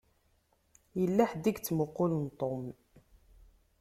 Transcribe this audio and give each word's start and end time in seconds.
Yella 0.99 1.23
ḥedd 1.31 1.45
i 1.49 1.51
yettmuqqulen 1.53 2.25
Tom. 2.39 2.65